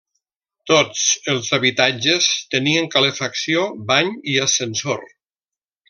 [0.69, 1.03] Tots
[1.33, 5.07] els habitatges tenien calefacció, bany i ascensor.